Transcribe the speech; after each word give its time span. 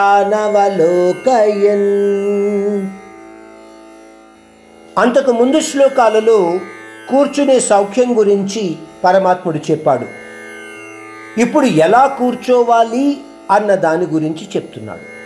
అంతకు 4.98 5.32
ముందు 5.32 5.60
శ్లోకాలలో 5.60 6.58
కూర్చునే 7.10 7.60
సౌఖ్యం 7.60 8.18
గురించి 8.18 8.76
పరమాత్ముడు 9.04 9.70
చెప్పాడు. 9.70 10.19
ఇప్పుడు 11.38 11.66
ఎలా 11.66 12.06
కూర్చోవాలి 12.06 13.20
అన్న 13.50 13.74
దాని 13.74 14.06
గురించి 14.06 14.48
చెప్తున్నాడు. 14.56 15.20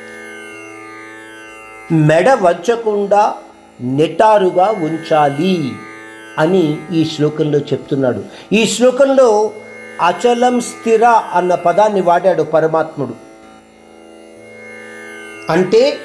మెడ 1.95 2.31
వంచకుండా 2.31 3.35
నిటారుగా 3.81 4.65
ఉంచాలి 4.65 5.73
అని 6.39 6.79
ఈ 6.93 7.05
శ్లోకంలో 7.05 7.59
చెప్తున్నాడు. 7.59 8.25
ఈ 8.53 8.67
శ్లోకంలో 8.67 9.53
అచలం 10.01 10.61
స్థిర 10.61 11.05
అన్న 11.05 11.55
పదాన్ని 11.55 12.01
వాడాడు 12.01 12.43
పరమాత్ముడు. 12.43 13.15
అంటే 15.53 15.97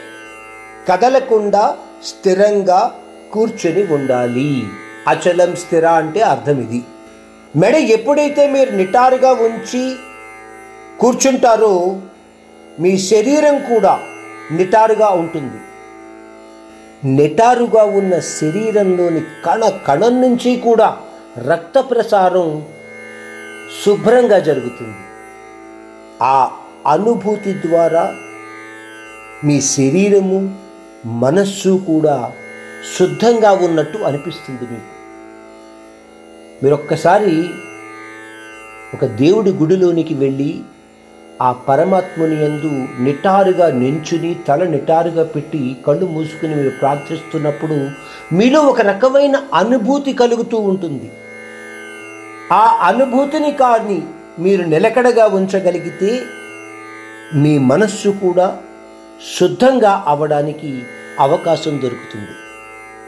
కదలకుండా 0.90 1.78
స్థిరంగా 2.06 2.96
కూర్చొని 3.34 3.94
ఉండాలి. 3.94 4.68
అచలం 5.08 5.56
స్థిర 5.56 5.86
అంటే 5.86 6.22
అర్థం 6.22 6.62
ఇది. 6.62 6.84
మెడ 7.56 7.76
ఎప్పుడైతే 7.76 8.48
మీరు 8.48 8.72
నిటారుగా 8.76 9.32
ఉంచి 9.32 9.96
కూర్చుంటారో 11.00 12.02
మీ 12.80 12.98
శరీరం 12.98 13.60
కూడా 13.60 14.00
నిటారుగా 14.52 15.08
ఉంటుంది. 15.08 15.60
నిటారుగా 17.16 17.84
ఉన్న 17.84 18.20
శరీరంలోని 18.20 19.22
కణ 19.46 19.70
కణం 19.88 20.22
నుంచి 20.22 20.56
కూడా 20.56 20.98
రక్త 21.48 21.80
ప్రసారం 21.80 22.66
శుభ్రంగా 23.86 24.40
జరుగుతుంది. 24.40 24.98
ఆ 26.24 26.52
అనుభూతి 26.88 27.54
ద్వారా 27.54 28.16
మీ 29.44 29.62
శరీరము 29.62 30.56
మనస్సు 31.06 31.82
కూడా 31.88 32.32
శుద్ధంగా 32.98 33.52
ఉన్నట్టు 33.52 33.98
అనిపిస్తుంది 33.98 34.72
మీకు. 34.72 34.99
మీరు 36.64 36.74
ఒక్కసారి 36.74 37.36
ఒక 38.94 39.06
దేవుడి 39.06 39.52
గుడిలోనికి 39.52 40.14
వెళ్ళి 40.14 40.60
ఆ 41.42 41.52
పరమాత్ముని 41.52 42.36
యందు 42.44 42.72
నిటారుగా 43.04 43.72
నించుని 43.72 44.36
తల 44.48 44.64
నిటారుగా 44.64 45.24
పెట్టి 45.24 45.76
కళ్ళు 45.88 46.06
మూసుకుని 46.06 46.56
మీరు 46.56 46.70
ప్రార్థిస్తున్నప్పుడు 46.70 47.78
మీలో 48.36 48.62
ఒక 48.62 48.82
రకమైన 48.82 49.36
అనుభూతి 49.54 50.14
కలుగుతూ 50.14 50.58
ఉంటుంది. 50.58 51.12
ఆ 52.52 52.80
అనుభూతిని 52.82 53.52
కానీ 53.52 54.04
మీరు 54.40 54.64
నిలకడగా 54.64 55.26
ఉంచగలిగితే 55.26 56.22
మీ 57.36 57.58
మనస్సు 57.58 58.10
కూడా 58.10 58.58
శుద్ధంగా 59.40 60.04
అవడానికి 60.08 60.82
అవకాశం 61.20 61.82
దొరుకుతుంది. 61.84 62.36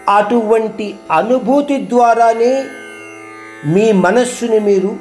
అటువంటి 0.09 0.95
అనుభూతి 1.11 1.77
ద్వారానే 1.89 2.53
మీ 3.65 3.91
మనస్సుని 3.91 4.59
మీరు 4.59 4.97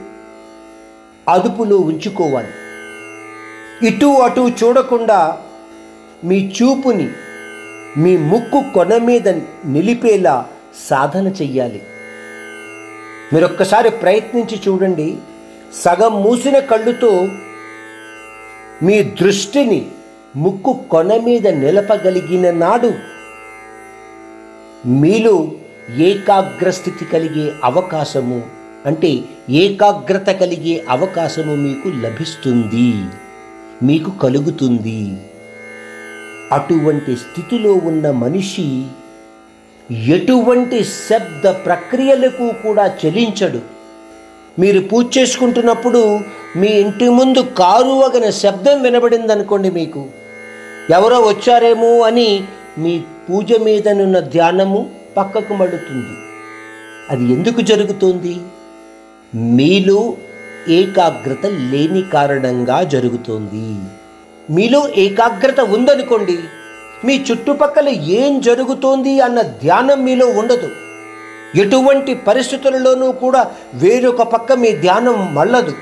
అదుపులో 1.28 1.77
ఉంచుకోవాలి. 1.77 2.48
ఇటు 3.86 4.06
అటు 4.06 4.50
చూడకుండా 4.64 5.39
మీ 6.25 6.52
చూపుని 6.62 7.08
మీ 7.96 8.17
ముక్కు 8.17 8.64
కొన 8.74 8.96
మీద 8.96 9.29
నిలిపేలా 9.64 10.48
సాధన 10.89 11.29
చెయ్యాలి. 11.29 11.83
మీరు 13.33 13.45
ఒక్కసారి 13.45 13.90
ప్రయత్నించి 13.90 14.61
చూడండి. 14.68 15.17
సగం 15.74 16.23
మూసిన 16.23 16.58
కళ్ళుతో 16.58 17.29
మీ 18.83 19.02
దృష్టిని 19.02 19.86
ముక్కు 20.36 20.85
కొన 20.90 21.17
మీద 21.17 21.48
నిలపగలిగిన 21.48 22.51
నాడు 22.51 22.92
మీలో 24.86 25.51
ఏకాగ్రస్థితి 25.98 27.05
కలిగే 27.05 27.52
అవకాశము 27.64 28.42
అంటే 28.86 29.18
ఏకాగ్రత 29.51 30.30
కలిగే 30.30 30.84
అవకాశము 30.89 31.55
మీకు 31.55 31.89
లభిస్తుంది 31.89 32.95
మీకు 33.83 34.11
కలుగుతుంది. 34.11 35.17
అటువంటి 36.52 37.17
స్థితిలో 37.17 37.73
ఉన్న 37.73 38.11
మనిషి 38.11 38.84
ఎటువంటి 39.90 40.84
శబ్ద 40.84 41.48
ప్రక్రియలకు 41.48 42.52
కూడా 42.62 42.96
చెలించడు. 43.06 43.61
మీరు 44.58 44.80
పూజ 44.80 45.18
చేసుకుంటున్నప్పుడు 45.18 46.20
మీ 46.56 46.68
ఇంటి 46.68 47.08
ముందు 47.08 47.40
కారు 47.40 47.89
వగన 47.89 48.30
శబ్దం 48.30 48.83
వినబడిందనుకోండి 48.83 49.70
మీకు. 49.70 50.06
ఎవరో 50.90 51.20
వచ్చారేమో 51.20 52.00
అని 52.00 52.45
మీ 52.79 52.98
పూజ 52.98 53.52
మీదనున్న 53.62 54.20
ధ్యానము 54.20 54.90
పక్కకు 55.17 55.55
మడుతుంది. 55.55 56.19
అది 57.11 57.25
ఎందుకు 57.25 57.61
జరుగుతుంది? 57.61 58.37
మీలో 59.35 60.17
ఏకాగ్రత 60.69 61.47
లేని 61.47 62.03
కారణంగా 62.03 62.83
జరుగుతోంది. 62.83 63.91
మీలో 64.53 64.89
ఏకాగ్రత 64.97 65.61
ఉందనుకోండి 65.61 66.39
మీ 67.05 67.25
చుట్టుపక్కల 67.31 67.89
ఏం 67.89 68.41
జరుగుతోంది 68.41 69.21
అన్న 69.21 69.43
ధ్యానం 69.43 70.05
మీలో 70.05 70.27
ఉండదు. 70.27 70.71
ఎటువంటి 71.57 72.15
పరిస్థితులలోనూ 72.15 73.13
కూడా 73.13 73.51
వేరొక 73.75 74.23
పక్క 74.23 74.53
మీ 74.53 74.73
ధ్యానం 74.73 75.35
మళ్ళదు. 75.35 75.75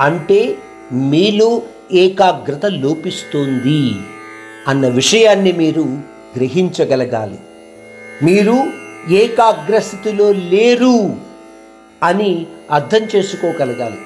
అంటే 0.00 0.58
మీలో 0.92 1.62
ఏకాగ్రత 1.92 2.66
లోపిస్తోంది 2.66 3.94
అన్న 4.68 4.88
విషయాన్ని 4.88 5.52
మీరు 5.52 5.82
గ్రహించగలగాలి. 6.36 7.38
మీరు 8.26 8.56
ఏకాగ్రస్థితిలో 9.22 10.32
లేరు 10.52 10.96
అని 12.02 12.30
అర్థం 12.70 13.02
చేసుకోగలగాలి. 13.14 14.00